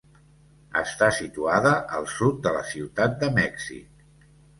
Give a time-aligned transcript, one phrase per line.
[0.79, 4.03] Està situada al sud de la Ciutat de Mèxic.